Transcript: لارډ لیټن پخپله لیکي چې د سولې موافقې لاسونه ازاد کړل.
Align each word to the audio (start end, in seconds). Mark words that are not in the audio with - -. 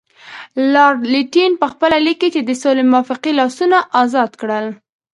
لارډ 0.73 0.99
لیټن 1.13 1.51
پخپله 1.61 1.97
لیکي 2.07 2.29
چې 2.35 2.41
د 2.43 2.51
سولې 2.61 2.83
موافقې 2.91 3.31
لاسونه 3.39 3.77
ازاد 4.01 4.31
کړل. 4.41 4.65